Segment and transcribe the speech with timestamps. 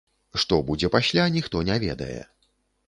[0.43, 2.21] Што будзе пасля, ніхто не ведае.